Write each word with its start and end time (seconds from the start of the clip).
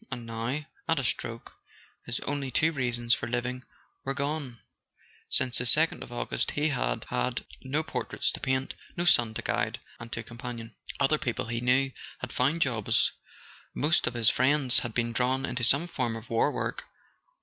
And 0.09 0.25
now, 0.25 0.65
at 0.89 0.97
a 0.97 1.03
stroke, 1.03 1.53
his 2.07 2.19
only 2.21 2.49
two 2.49 2.71
reasons 2.71 3.13
for 3.13 3.27
living 3.27 3.63
were 4.03 4.15
gone: 4.15 4.57
since 5.29 5.59
the 5.59 5.65
second 5.67 6.01
of 6.01 6.11
August 6.11 6.49
he 6.49 6.69
had 6.69 7.05
had 7.09 7.45
no 7.61 7.83
portraits 7.83 8.31
to 8.31 8.39
paint, 8.39 8.73
no 8.97 9.05
son 9.05 9.35
to 9.35 9.43
guide 9.43 9.79
and 9.99 10.11
to 10.13 10.23
com¬ 10.23 10.39
panion. 10.39 10.73
Other 10.99 11.19
people, 11.19 11.49
he 11.49 11.61
knew, 11.61 11.91
had 12.17 12.33
found 12.33 12.63
jobs: 12.63 13.11
most 13.75 14.07
of 14.07 14.15
his 14.15 14.31
friends 14.31 14.79
had 14.79 14.95
been 14.95 15.13
drawn 15.13 15.45
into 15.45 15.63
some 15.63 15.87
form 15.87 16.15
of 16.15 16.31
war 16.31 16.51
work. 16.51 16.85